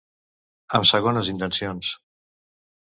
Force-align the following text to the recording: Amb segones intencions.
Amb 0.79 0.87
segones 0.93 1.31
intencions. 1.37 1.95